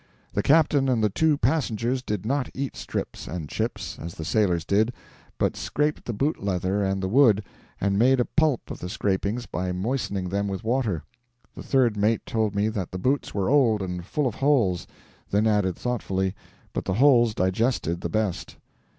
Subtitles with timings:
[0.33, 4.65] The captain and the two passengers did not eat strips and chips, as the sailors
[4.65, 4.93] did,
[5.37, 7.43] but scraped the boot leather and the wood,
[7.79, 11.03] and made a pulp of the scrapings by moistening them with water.
[11.55, 14.87] The third mate told me that the boots were old and full of holes;
[15.29, 16.33] then added thoughtfully,
[16.73, 18.55] 'but the holes digested the best.'